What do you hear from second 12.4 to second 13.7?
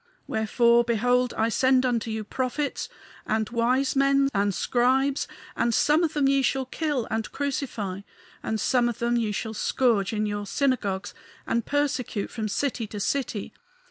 city to city.